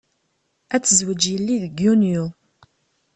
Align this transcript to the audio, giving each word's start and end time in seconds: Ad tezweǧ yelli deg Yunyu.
Ad 0.75 0.81
tezweǧ 0.83 1.21
yelli 1.31 1.55
deg 1.63 1.73
Yunyu. 1.83 2.23